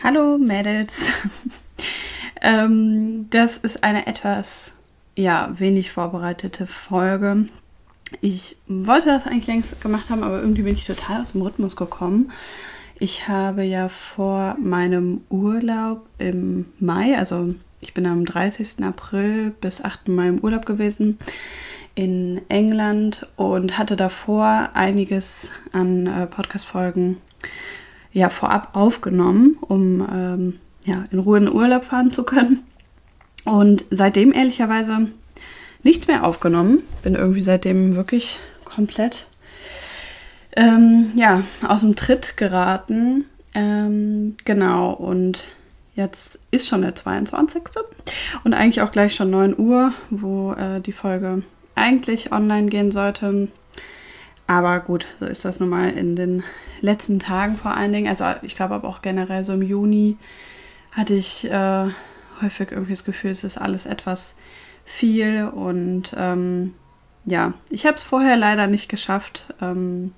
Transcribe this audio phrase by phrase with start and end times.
[0.00, 1.08] Hallo Mädels.
[2.40, 4.76] ähm, das ist eine etwas,
[5.16, 7.48] ja, wenig vorbereitete Folge.
[8.20, 11.74] Ich wollte das eigentlich längst gemacht haben, aber irgendwie bin ich total aus dem Rhythmus
[11.74, 12.30] gekommen.
[13.00, 18.84] Ich habe ja vor meinem Urlaub im Mai, also ich bin am 30.
[18.84, 20.06] April bis 8.
[20.06, 21.18] Mai im Urlaub gewesen
[21.96, 27.16] in England und hatte davor einiges an äh, Podcast-Folgen
[28.12, 30.54] ja, vorab aufgenommen, um ähm,
[30.84, 32.60] ja, in Ruhe in den Urlaub fahren zu können.
[33.44, 35.08] Und seitdem ehrlicherweise
[35.82, 36.82] nichts mehr aufgenommen.
[37.02, 39.26] Bin irgendwie seitdem wirklich komplett
[40.56, 43.24] ähm, ja, aus dem Tritt geraten.
[43.54, 45.44] Ähm, genau, und
[45.94, 47.62] jetzt ist schon der 22.
[48.44, 51.42] und eigentlich auch gleich schon 9 Uhr, wo äh, die Folge
[51.74, 53.48] eigentlich online gehen sollte.
[54.48, 56.42] Aber gut, so ist das nun mal in den
[56.80, 58.08] letzten Tagen vor allen Dingen.
[58.08, 60.16] Also ich glaube aber auch generell so im Juni
[60.90, 61.86] hatte ich äh,
[62.40, 64.36] häufig irgendwie das Gefühl, es ist alles etwas
[64.86, 66.72] viel und ähm,
[67.26, 69.44] ja, ich habe es vorher leider nicht geschafft.
[69.60, 70.14] Ähm,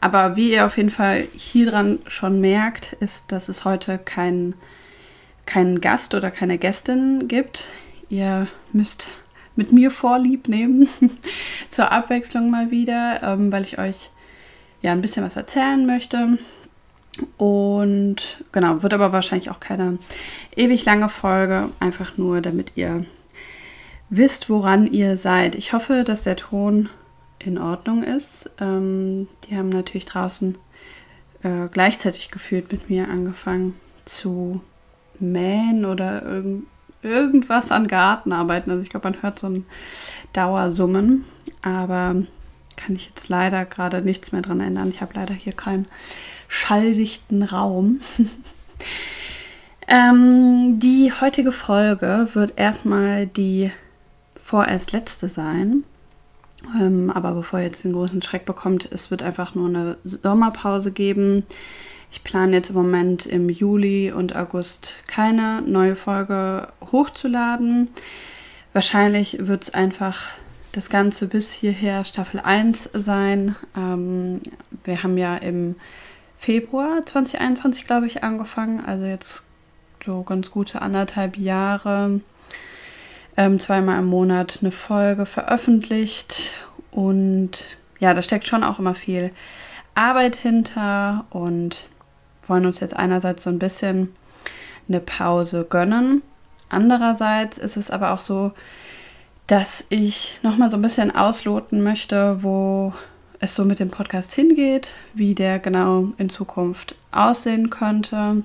[0.00, 4.54] aber wie ihr auf jeden Fall hier dran schon merkt, ist, dass es heute keinen
[5.46, 7.68] kein Gast oder keine Gästin gibt.
[8.08, 9.08] Ihr müsst
[9.60, 10.88] mit mir Vorlieb nehmen,
[11.68, 14.08] zur Abwechslung mal wieder, ähm, weil ich euch
[14.80, 16.38] ja ein bisschen was erzählen möchte.
[17.36, 19.98] Und genau, wird aber wahrscheinlich auch keine
[20.56, 23.04] ewig lange Folge, einfach nur damit ihr
[24.08, 25.54] wisst, woran ihr seid.
[25.54, 26.88] Ich hoffe, dass der Ton
[27.38, 28.50] in Ordnung ist.
[28.62, 30.56] Ähm, die haben natürlich draußen
[31.42, 33.74] äh, gleichzeitig gefühlt mit mir angefangen
[34.06, 34.62] zu
[35.18, 36.64] mähen oder irgend,
[37.02, 38.70] irgendwas an Gartenarbeiten.
[38.70, 39.66] Also ich glaube, man hört so ein
[40.32, 41.24] Dauersummen,
[41.62, 42.16] aber
[42.76, 44.90] kann ich jetzt leider gerade nichts mehr dran ändern.
[44.90, 45.86] Ich habe leider hier keinen
[46.48, 48.00] schalldichten Raum.
[49.88, 53.70] ähm, die heutige Folge wird erstmal die
[54.40, 55.84] vorerst letzte sein.
[56.78, 60.92] Ähm, aber bevor ihr jetzt den großen Schreck bekommt, es wird einfach nur eine Sommerpause
[60.92, 61.44] geben.
[62.10, 67.88] Ich plane jetzt im Moment im Juli und August keine neue Folge hochzuladen.
[68.72, 70.28] Wahrscheinlich wird es einfach
[70.72, 73.56] das Ganze bis hierher Staffel 1 sein.
[73.76, 74.40] Ähm,
[74.84, 75.76] wir haben ja im
[76.36, 78.84] Februar 2021, glaube ich, angefangen.
[78.84, 79.44] Also jetzt
[80.04, 82.20] so ganz gute anderthalb Jahre.
[83.36, 86.54] Ähm, zweimal im Monat eine Folge veröffentlicht.
[86.90, 87.64] Und
[87.98, 89.30] ja, da steckt schon auch immer viel
[89.94, 91.88] Arbeit hinter und
[92.46, 94.12] wollen uns jetzt einerseits so ein bisschen
[94.88, 96.22] eine Pause gönnen.
[96.68, 98.52] Andererseits ist es aber auch so,
[99.46, 102.92] dass ich nochmal so ein bisschen ausloten möchte, wo
[103.40, 108.42] es so mit dem Podcast hingeht, wie der genau in Zukunft aussehen könnte.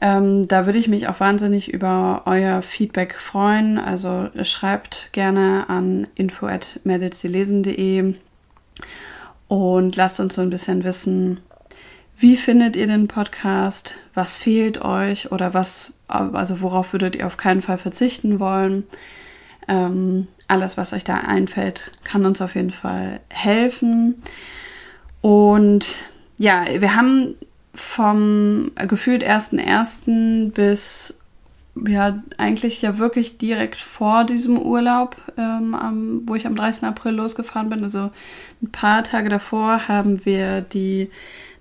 [0.00, 3.78] Ähm, da würde ich mich auch wahnsinnig über euer Feedback freuen.
[3.78, 8.14] Also schreibt gerne an info.meditsilesen.de
[9.46, 11.38] und lasst uns so ein bisschen wissen,
[12.22, 13.96] wie findet ihr den Podcast?
[14.14, 18.84] Was fehlt euch oder was, also worauf würdet ihr auf keinen Fall verzichten wollen?
[19.66, 24.22] Ähm, alles, was euch da einfällt, kann uns auf jeden Fall helfen.
[25.20, 25.86] Und
[26.38, 27.34] ja, wir haben
[27.74, 30.52] vom gefühlt 1.1.
[30.52, 31.18] bis
[31.86, 36.84] ja, eigentlich ja wirklich direkt vor diesem Urlaub, ähm, am, wo ich am 30.
[36.84, 38.10] April losgefahren bin, also
[38.62, 41.10] ein paar Tage davor, haben wir die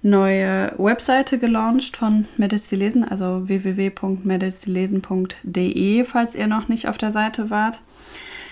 [0.02, 7.82] neue Webseite gelauncht von Medizilesen, also www.medizilesen.de, falls ihr noch nicht auf der Seite wart.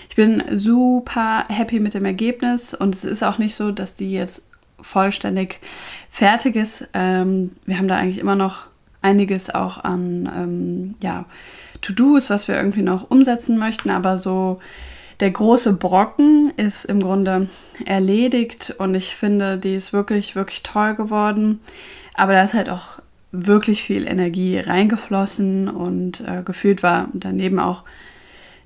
[0.08, 4.12] Ich bin super happy mit dem Ergebnis und es ist auch nicht so, dass die
[4.12, 4.42] jetzt
[4.80, 5.60] vollständig
[6.08, 6.88] fertig ist.
[6.94, 8.66] Ähm, wir haben da eigentlich immer noch
[9.02, 11.26] einiges auch an ähm, ja,
[11.80, 14.60] To-Dos, was wir irgendwie noch umsetzen möchten, aber so
[15.20, 17.48] der große Brocken ist im Grunde
[17.84, 21.60] erledigt und ich finde, die ist wirklich, wirklich toll geworden.
[22.14, 22.98] Aber da ist halt auch
[23.32, 27.84] wirklich viel Energie reingeflossen und äh, gefühlt war daneben auch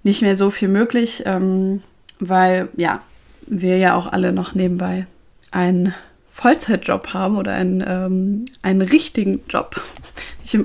[0.03, 1.83] nicht mehr so viel möglich, ähm,
[2.21, 3.03] weil ja,
[3.47, 5.07] wir ja auch alle noch nebenbei
[5.51, 5.95] einen
[6.33, 9.81] Vollzeitjob haben oder einen, ähm, einen richtigen Job.
[10.45, 10.59] Ich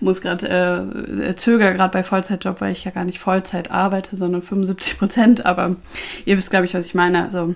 [0.00, 4.42] muss gerade äh, zögere gerade bei Vollzeitjob, weil ich ja gar nicht Vollzeit arbeite, sondern
[4.42, 5.46] 75 Prozent.
[5.46, 5.76] Aber
[6.24, 7.24] ihr wisst, glaube ich, was ich meine.
[7.24, 7.54] Also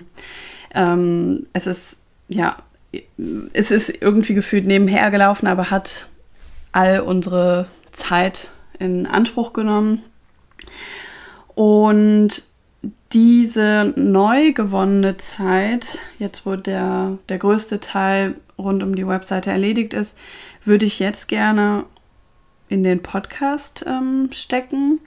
[0.73, 2.57] ähm, es ist ja,
[3.53, 6.09] es ist irgendwie gefühlt nebenher gelaufen, aber hat
[6.71, 10.01] all unsere Zeit in Anspruch genommen.
[11.55, 12.43] Und
[13.13, 19.93] diese neu gewonnene Zeit, jetzt wo der, der größte Teil rund um die Webseite erledigt
[19.93, 20.17] ist,
[20.63, 21.85] würde ich jetzt gerne
[22.69, 24.99] in den Podcast ähm, stecken.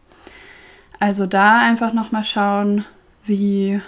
[1.01, 2.85] Also da einfach nochmal schauen,
[3.25, 3.81] wie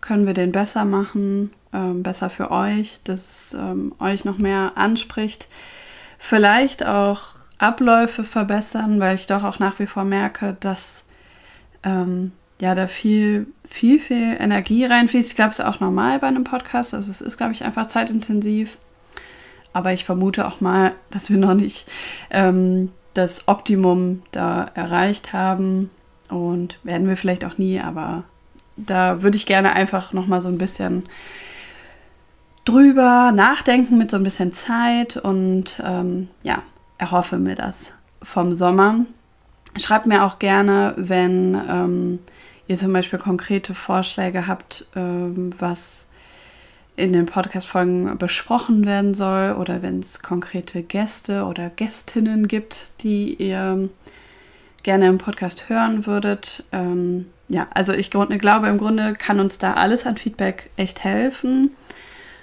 [0.00, 4.72] können wir den besser machen, ähm, besser für euch, dass es ähm, euch noch mehr
[4.74, 5.48] anspricht.
[6.18, 11.06] Vielleicht auch Abläufe verbessern, weil ich doch auch nach wie vor merke, dass
[11.84, 15.30] ähm, ja da viel, viel, viel Energie reinfließt.
[15.30, 16.94] Ich glaube, es ist auch normal bei einem Podcast.
[16.94, 18.78] Also es ist, glaube ich, einfach zeitintensiv.
[19.72, 21.90] Aber ich vermute auch mal, dass wir noch nicht
[22.30, 25.90] ähm, das Optimum da erreicht haben.
[26.28, 28.22] Und werden wir vielleicht auch nie, aber
[28.76, 31.02] da würde ich gerne einfach noch mal so ein bisschen
[32.64, 36.62] drüber nachdenken mit so ein bisschen Zeit und ähm, ja,
[36.96, 37.92] erhoffe mir das
[38.22, 39.00] vom Sommer.
[39.80, 42.18] Schreibt mir auch gerne, wenn ähm,
[42.68, 46.06] ihr zum Beispiel konkrete Vorschläge habt, ähm, was
[46.96, 53.34] in den Podcast-Folgen besprochen werden soll oder wenn es konkrete Gäste oder Gästinnen gibt, die
[53.34, 53.88] ihr
[54.82, 56.64] gerne im Podcast hören würdet.
[56.72, 61.70] Ähm, ja, also ich glaube, im Grunde kann uns da alles an Feedback echt helfen,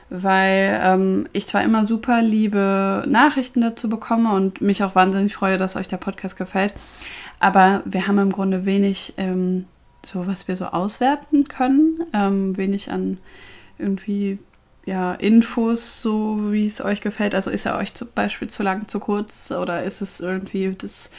[0.10, 5.58] weil ähm, ich zwar immer super liebe Nachrichten dazu bekomme und mich auch wahnsinnig freue,
[5.58, 6.74] dass euch der Podcast gefällt,
[7.40, 9.66] aber wir haben im Grunde wenig, ähm,
[10.10, 13.18] so was wir so auswerten können, ähm, wenig an
[13.78, 14.40] irgendwie
[14.86, 17.36] ja, Infos, so wie es euch gefällt.
[17.36, 21.12] Also ist er euch zum Beispiel zu lang, zu kurz oder ist es irgendwie das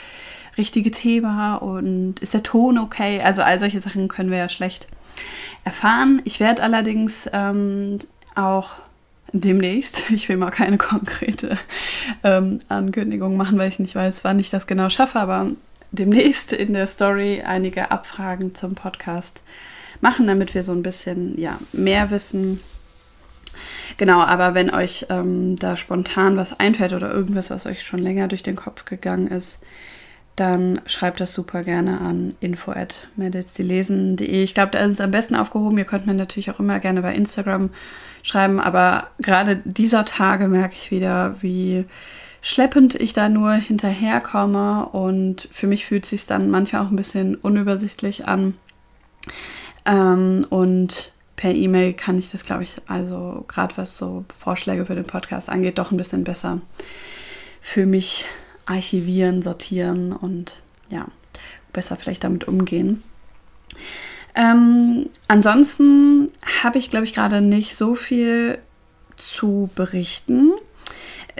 [0.58, 3.20] richtige Thema und ist der Ton okay?
[3.22, 4.88] Also all solche Sachen können wir ja schlecht
[5.64, 6.20] erfahren.
[6.24, 7.98] Ich werde allerdings ähm,
[8.34, 8.72] auch
[9.32, 11.56] demnächst, ich will mal keine konkrete
[12.24, 15.46] ähm, Ankündigung machen, weil ich nicht weiß, wann ich das genau schaffe, aber
[15.92, 19.42] demnächst in der Story einige Abfragen zum Podcast
[20.00, 22.60] machen, damit wir so ein bisschen ja, mehr wissen.
[23.96, 28.28] Genau, aber wenn euch ähm, da spontan was einfällt oder irgendwas, was euch schon länger
[28.28, 29.58] durch den Kopf gegangen ist,
[30.36, 34.42] dann schreibt das super gerne an info@mädelsdielesen.de.
[34.42, 35.76] Ich glaube, da ist es am besten aufgehoben.
[35.76, 37.68] Ihr könnt mir natürlich auch immer gerne bei Instagram
[38.22, 41.84] schreiben, aber gerade dieser Tage merke ich wieder, wie
[42.42, 46.96] schleppend ich da nur hinterherkomme und für mich fühlt es sich dann manchmal auch ein
[46.96, 48.56] bisschen unübersichtlich an.
[49.84, 54.94] Ähm, und per E-Mail kann ich das, glaube ich, also gerade was so Vorschläge für
[54.94, 56.60] den Podcast angeht, doch ein bisschen besser
[57.60, 58.26] für mich
[58.66, 61.06] archivieren, sortieren und ja,
[61.72, 63.02] besser vielleicht damit umgehen.
[64.34, 66.30] Ähm, ansonsten
[66.62, 68.58] habe ich, glaube ich, gerade nicht so viel
[69.16, 70.52] zu berichten.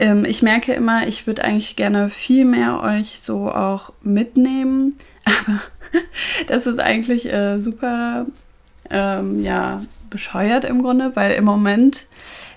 [0.01, 5.61] Ähm, ich merke immer, ich würde eigentlich gerne viel mehr euch so auch mitnehmen, aber
[6.49, 8.27] das ist eigentlich äh, super,
[8.89, 12.09] ähm, ja, bescheuert im Grunde, weil im Moment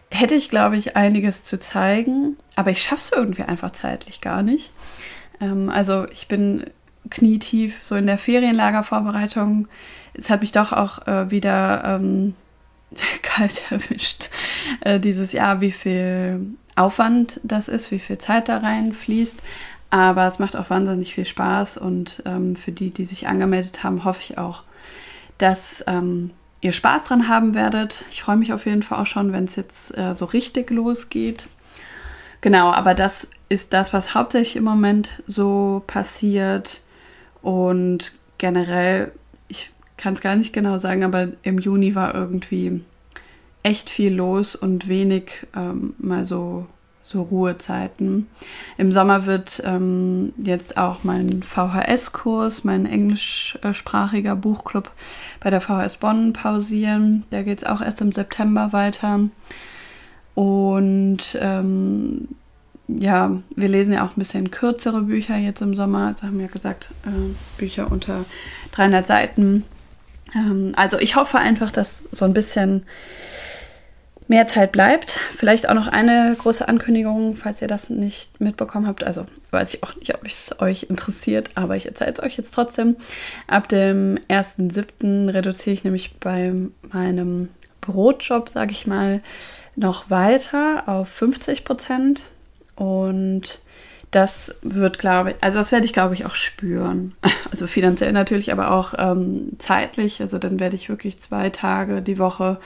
[0.10, 4.42] hätte ich, glaube ich, einiges zu zeigen, aber ich schaffe es irgendwie einfach zeitlich gar
[4.42, 4.72] nicht.
[5.42, 6.66] Ähm, also ich bin
[7.10, 9.68] knietief so in der Ferienlagervorbereitung.
[10.14, 12.36] Es hat mich doch auch äh, wieder ähm,
[13.22, 14.30] kalt erwischt
[14.82, 19.42] äh, dieses Jahr, wie viel Aufwand das ist, wie viel Zeit da reinfließt.
[19.90, 24.06] Aber es macht auch wahnsinnig viel Spaß und ähm, für die, die sich angemeldet haben,
[24.06, 24.64] hoffe ich auch,
[25.38, 26.32] dass ähm,
[26.62, 28.06] ihr Spaß dran haben werdet.
[28.10, 31.48] Ich freue mich auf jeden Fall auch schon, wenn es jetzt äh, so richtig losgeht.
[32.42, 36.82] Genau, aber das ist das, was hauptsächlich im Moment so passiert.
[37.44, 39.12] Und generell,
[39.48, 42.84] ich kann es gar nicht genau sagen, aber im Juni war irgendwie
[43.64, 46.68] echt viel los und wenig ähm, mal so
[47.04, 48.28] so Ruhezeiten.
[48.78, 54.90] Im Sommer wird ähm, jetzt auch mein VHS-Kurs, mein englischsprachiger Buchclub
[55.42, 57.26] bei der VHS Bonn pausieren.
[57.30, 59.20] Da geht es auch erst im September weiter.
[60.34, 62.30] Und ähm,
[62.88, 66.08] ja, wir lesen ja auch ein bisschen kürzere Bücher jetzt im Sommer.
[66.08, 68.24] Also haben wir ja gesagt, äh, Bücher unter
[68.72, 69.66] 300 Seiten.
[70.36, 72.84] Ähm, also ich hoffe einfach, dass so ein bisschen
[74.28, 75.20] mehr Zeit bleibt.
[75.36, 79.04] Vielleicht auch noch eine große Ankündigung, falls ihr das nicht mitbekommen habt.
[79.04, 82.54] Also weiß ich auch nicht, ob es euch interessiert, aber ich erzähle es euch jetzt
[82.54, 82.96] trotzdem.
[83.48, 85.34] Ab dem 1.7.
[85.34, 86.54] reduziere ich nämlich bei
[86.92, 87.50] meinem
[87.82, 89.22] Brotjob, sage ich mal,
[89.76, 92.26] noch weiter auf 50 Prozent.
[92.76, 93.60] Und
[94.12, 97.16] das wird, glaube ich, also das werde ich, glaube ich, auch spüren.
[97.52, 100.22] Also finanziell natürlich, aber auch ähm, zeitlich.
[100.22, 102.58] Also dann werde ich wirklich zwei Tage die Woche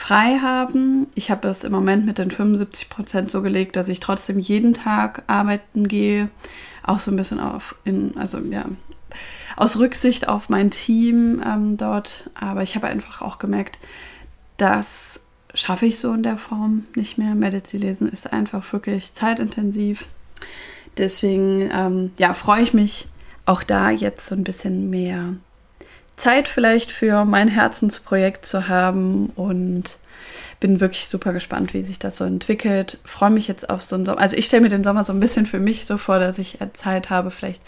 [0.00, 1.08] frei haben.
[1.14, 4.72] Ich habe es im Moment mit den 75 Prozent so gelegt, dass ich trotzdem jeden
[4.72, 6.30] Tag arbeiten gehe.
[6.82, 8.64] Auch so ein bisschen auf, in, also ja,
[9.56, 12.30] aus Rücksicht auf mein Team ähm, dort.
[12.34, 13.78] Aber ich habe einfach auch gemerkt,
[14.56, 15.20] das
[15.52, 17.34] schaffe ich so in der Form nicht mehr.
[17.34, 20.06] Medizin lesen ist einfach wirklich zeitintensiv.
[20.96, 23.06] Deswegen ähm, ja, freue ich mich
[23.44, 25.34] auch da jetzt so ein bisschen mehr
[26.20, 29.98] Zeit vielleicht für mein Herzensprojekt zu haben und
[30.60, 32.98] bin wirklich super gespannt, wie sich das so entwickelt.
[33.04, 34.20] Freue mich jetzt auf so einen Sommer.
[34.20, 36.58] Also ich stelle mir den Sommer so ein bisschen für mich so vor, dass ich
[36.74, 37.62] Zeit habe, vielleicht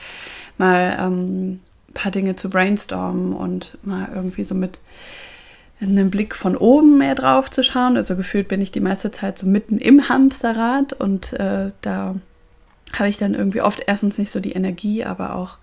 [0.58, 4.80] mal ähm, ein paar Dinge zu brainstormen und mal irgendwie so mit
[5.80, 7.96] einem Blick von oben mehr drauf zu schauen.
[7.96, 12.14] Also gefühlt bin ich die meiste Zeit so mitten im Hamsterrad und äh, da
[12.92, 15.56] habe ich dann irgendwie oft erstens nicht so die Energie, aber auch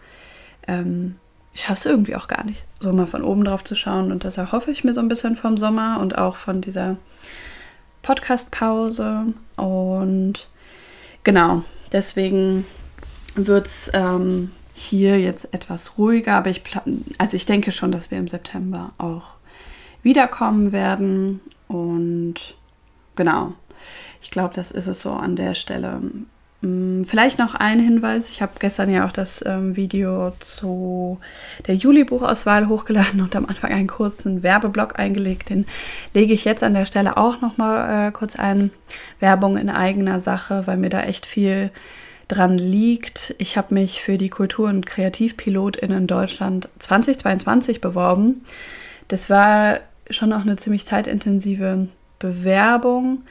[0.68, 1.16] ähm,
[1.60, 4.14] ich schaffe es irgendwie auch gar nicht, so mal von oben drauf zu schauen.
[4.14, 6.96] Und das erhoffe ich mir so ein bisschen vom Sommer und auch von dieser
[8.02, 9.34] Podcast-Pause.
[9.58, 10.48] Und
[11.26, 12.66] genau, deswegen
[13.36, 16.36] wird es ähm, hier jetzt etwas ruhiger.
[16.36, 16.64] Aber ich,
[17.18, 19.34] also ich denke schon, dass wir im September auch
[20.02, 21.42] wiederkommen werden.
[21.68, 22.56] Und
[23.18, 23.52] genau,
[24.22, 26.00] ich glaube, das ist es so an der Stelle.
[26.62, 28.30] Mm, vielleicht noch ein Hinweis.
[28.32, 31.20] Ich habe gestern ja auch das ähm, Video zu
[31.68, 35.50] der Juli-Buchauswahl hochgeladen und am Anfang einen kurzen Werbeblock eingelegt.
[35.50, 35.66] Den
[36.14, 38.72] lege ich jetzt an der Stelle auch noch mal äh, kurz ein.
[39.20, 41.72] Werbung in eigener Sache, weil mir da echt viel
[42.28, 43.36] dran liegt.
[43.38, 48.46] Ich habe mich für die Kultur- und KreativpilotInnen in Deutschland 2022 beworben.
[49.08, 51.88] Das war schon auch eine ziemlich zeitintensive
[52.20, 53.24] Bewerbung.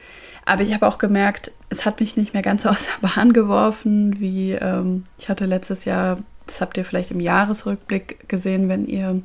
[0.49, 3.33] Aber ich habe auch gemerkt, es hat mich nicht mehr ganz so aus der Bahn
[3.33, 8.87] geworfen, wie ähm, ich hatte letztes Jahr, das habt ihr vielleicht im Jahresrückblick gesehen, wenn
[8.87, 9.21] ihr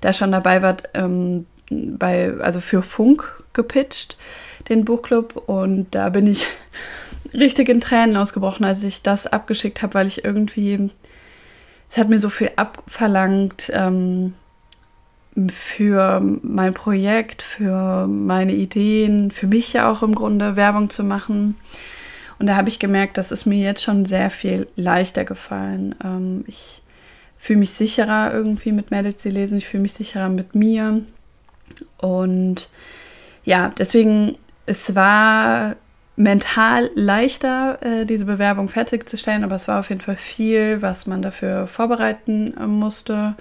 [0.00, 4.16] da schon dabei wart, ähm, bei, also für Funk gepitcht,
[4.68, 5.48] den Buchclub.
[5.48, 6.46] Und da bin ich
[7.34, 10.90] richtig in Tränen ausgebrochen, als ich das abgeschickt habe, weil ich irgendwie,
[11.88, 14.34] es hat mir so viel abverlangt, ähm,
[15.48, 21.56] für mein Projekt, für meine Ideen, für mich ja auch im Grunde Werbung zu machen.
[22.38, 25.94] Und da habe ich gemerkt, das ist mir jetzt schon sehr viel leichter gefallen.
[26.04, 26.82] Ähm, ich
[27.38, 31.02] fühle mich sicherer irgendwie mit Medici lesen, ich fühle mich sicherer mit mir.
[31.98, 32.68] Und
[33.44, 34.36] ja, deswegen,
[34.66, 35.76] es war
[36.16, 41.22] mental leichter, äh, diese Bewerbung fertigzustellen, aber es war auf jeden Fall viel, was man
[41.22, 43.34] dafür vorbereiten äh, musste.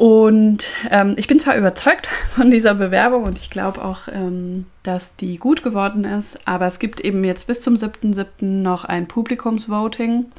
[0.00, 5.14] Und ähm, ich bin zwar überzeugt von dieser Bewerbung und ich glaube auch, ähm, dass
[5.16, 8.46] die gut geworden ist, aber es gibt eben jetzt bis zum 7.7.
[8.46, 10.32] noch ein Publikumsvoting.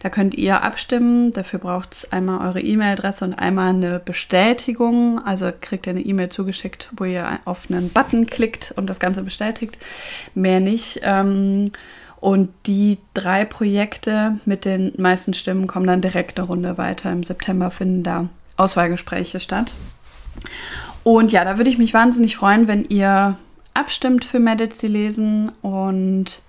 [0.00, 1.32] Da könnt ihr abstimmen.
[1.32, 5.22] Dafür braucht es einmal eure E-Mail-Adresse und einmal eine Bestätigung.
[5.22, 9.22] Also kriegt ihr eine E-Mail zugeschickt, wo ihr auf einen Button klickt und das Ganze
[9.22, 9.76] bestätigt.
[10.34, 11.00] Mehr nicht.
[11.02, 11.66] Ähm,
[12.22, 17.12] und die drei Projekte mit den meisten Stimmen kommen dann direkt eine Runde weiter.
[17.12, 19.72] Im September finden da Auswahlgespräche statt.
[21.02, 23.36] Und ja, da würde ich mich wahnsinnig freuen, wenn ihr
[23.74, 26.42] abstimmt für Medici lesen und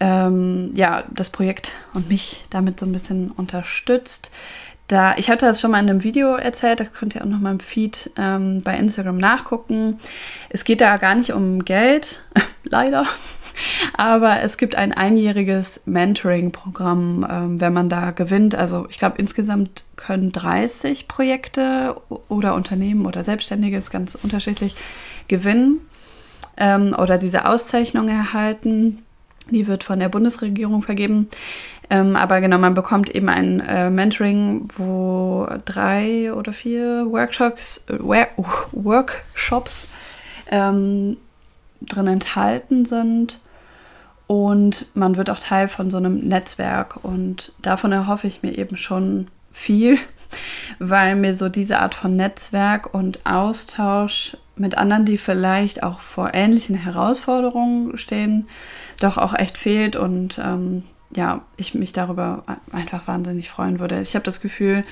[0.00, 4.30] ähm, ja, das Projekt und mich damit so ein bisschen unterstützt.
[4.86, 7.40] Da, ich hatte das schon mal in einem Video erzählt, da könnt ihr auch noch
[7.40, 9.98] mal im Feed ähm, bei Instagram nachgucken.
[10.50, 12.22] Es geht da gar nicht um Geld,
[12.64, 13.06] leider,
[13.96, 18.54] aber es gibt ein einjähriges Mentoring-Programm, ähm, wenn man da gewinnt.
[18.54, 21.96] Also ich glaube, insgesamt können 30 Projekte
[22.28, 24.74] oder Unternehmen oder Selbstständige, ist ganz unterschiedlich,
[25.28, 25.80] gewinnen
[26.56, 29.02] ähm, oder diese Auszeichnung erhalten.
[29.50, 31.28] Die wird von der Bundesregierung vergeben.
[31.90, 37.98] Ähm, aber genau, man bekommt eben ein äh, Mentoring, wo drei oder vier Workshops, äh,
[38.72, 39.88] Workshops
[40.50, 41.18] ähm,
[41.82, 43.38] drin enthalten sind.
[44.26, 47.04] Und man wird auch Teil von so einem Netzwerk.
[47.04, 49.98] Und davon erhoffe ich mir eben schon viel,
[50.78, 56.32] weil mir so diese Art von Netzwerk und Austausch mit anderen, die vielleicht auch vor
[56.32, 58.48] ähnlichen Herausforderungen stehen,
[59.00, 59.96] doch auch echt fehlt.
[59.96, 64.00] Und ähm, ja, ich mich darüber einfach wahnsinnig freuen würde.
[64.00, 64.84] Ich habe das Gefühl,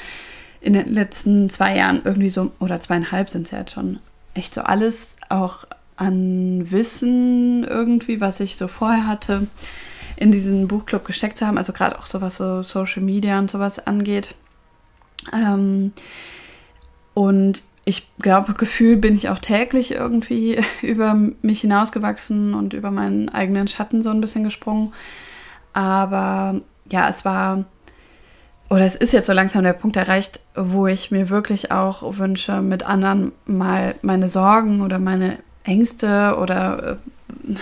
[0.61, 3.99] in den letzten zwei Jahren irgendwie so, oder zweieinhalb sind es ja jetzt schon,
[4.35, 5.65] echt so alles auch
[6.03, 9.47] an Wissen irgendwie, was ich so vorher hatte,
[10.17, 11.59] in diesen Buchclub gesteckt zu haben.
[11.59, 14.35] Also gerade auch so was so Social Media und sowas angeht.
[15.33, 15.93] Ähm,
[17.15, 23.29] und ich glaube, Gefühl bin ich auch täglich irgendwie über mich hinausgewachsen und über meinen
[23.29, 24.93] eigenen Schatten so ein bisschen gesprungen.
[25.73, 27.65] Aber ja, es war,
[28.69, 32.61] oder es ist jetzt so langsam der Punkt erreicht, wo ich mir wirklich auch wünsche,
[32.61, 36.99] mit anderen mal meine Sorgen oder meine Ängste oder
[37.49, 37.55] äh,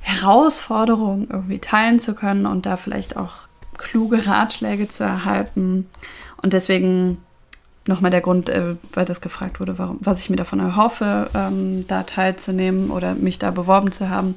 [0.00, 3.32] Herausforderungen irgendwie teilen zu können und da vielleicht auch
[3.78, 5.88] kluge Ratschläge zu erhalten.
[6.42, 7.18] Und deswegen
[7.86, 11.86] nochmal der Grund, äh, weil das gefragt wurde, warum, was ich mir davon erhoffe, ähm,
[11.88, 14.36] da teilzunehmen oder mich da beworben zu haben.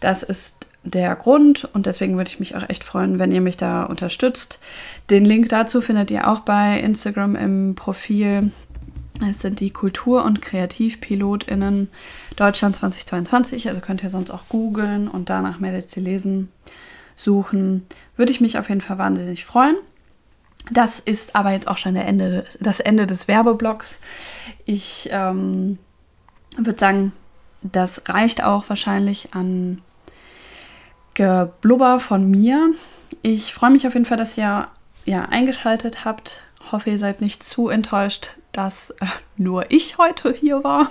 [0.00, 3.56] Das ist der Grund und deswegen würde ich mich auch echt freuen, wenn ihr mich
[3.56, 4.58] da unterstützt.
[5.10, 8.50] Den Link dazu findet ihr auch bei Instagram im Profil.
[9.20, 11.88] Es sind die Kultur- und KreativpilotInnen
[12.36, 13.68] Deutschland 2022.
[13.68, 16.48] Also könnt ihr sonst auch googeln und danach meldet sie lesen
[17.16, 17.86] suchen.
[18.16, 19.76] Würde ich mich auf jeden Fall wahnsinnig freuen.
[20.70, 24.00] Das ist aber jetzt auch schon der Ende, das Ende des Werbeblocks.
[24.64, 25.78] Ich ähm,
[26.56, 27.12] würde sagen,
[27.62, 29.82] das reicht auch wahrscheinlich an
[31.14, 32.72] Geblubber von mir.
[33.22, 34.68] Ich freue mich auf jeden Fall, dass ihr
[35.04, 36.44] ja, eingeschaltet habt.
[36.70, 39.06] Hoffe, ihr seid nicht zu enttäuscht, dass äh,
[39.36, 40.90] nur ich heute hier war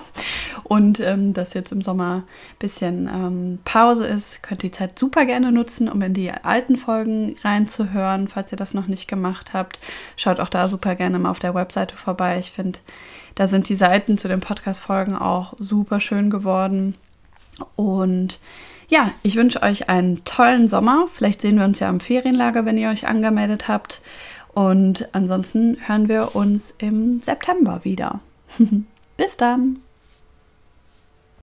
[0.64, 4.42] und ähm, dass jetzt im Sommer ein bisschen ähm, Pause ist.
[4.42, 8.74] Könnt die Zeit super gerne nutzen, um in die alten Folgen reinzuhören, falls ihr das
[8.74, 9.80] noch nicht gemacht habt.
[10.16, 12.38] Schaut auch da super gerne mal auf der Webseite vorbei.
[12.40, 12.80] Ich finde,
[13.34, 16.96] da sind die Seiten zu den Podcast-Folgen auch super schön geworden.
[17.76, 18.40] Und
[18.88, 21.06] ja, ich wünsche euch einen tollen Sommer.
[21.10, 24.02] Vielleicht sehen wir uns ja im Ferienlager, wenn ihr euch angemeldet habt.
[24.54, 28.20] Und ansonsten hören wir uns im September wieder.
[29.16, 29.78] Bis dann!